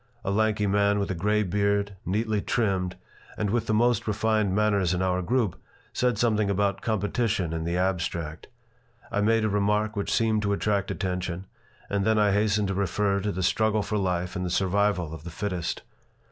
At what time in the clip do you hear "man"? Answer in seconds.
0.65-0.97